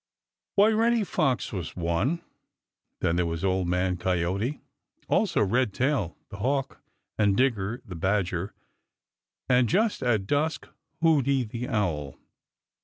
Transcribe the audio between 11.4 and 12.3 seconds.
the Owl.